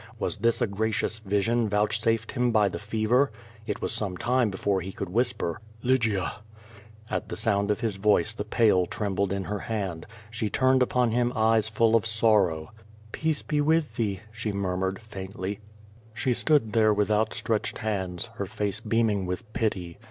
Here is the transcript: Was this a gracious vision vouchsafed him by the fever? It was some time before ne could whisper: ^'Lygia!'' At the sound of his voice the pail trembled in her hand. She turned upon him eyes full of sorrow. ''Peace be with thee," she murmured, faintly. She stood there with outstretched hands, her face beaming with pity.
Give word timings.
Was 0.17 0.39
this 0.39 0.63
a 0.63 0.65
gracious 0.65 1.19
vision 1.19 1.69
vouchsafed 1.69 2.31
him 2.31 2.49
by 2.49 2.69
the 2.69 2.79
fever? 2.79 3.31
It 3.67 3.83
was 3.83 3.91
some 3.91 4.17
time 4.17 4.49
before 4.49 4.81
ne 4.81 4.91
could 4.91 5.09
whisper: 5.09 5.61
^'Lygia!'' 5.83 6.39
At 7.07 7.29
the 7.29 7.35
sound 7.35 7.69
of 7.69 7.81
his 7.81 7.97
voice 7.97 8.33
the 8.33 8.43
pail 8.43 8.87
trembled 8.87 9.31
in 9.31 9.43
her 9.43 9.59
hand. 9.59 10.07
She 10.31 10.49
turned 10.49 10.81
upon 10.81 11.11
him 11.11 11.31
eyes 11.35 11.69
full 11.69 11.95
of 11.95 12.07
sorrow. 12.07 12.71
''Peace 13.11 13.43
be 13.47 13.61
with 13.61 13.95
thee," 13.95 14.21
she 14.31 14.51
murmured, 14.51 14.97
faintly. 14.99 15.59
She 16.15 16.33
stood 16.33 16.73
there 16.73 16.95
with 16.95 17.11
outstretched 17.11 17.77
hands, 17.77 18.31
her 18.37 18.47
face 18.47 18.79
beaming 18.79 19.27
with 19.27 19.53
pity. 19.53 19.99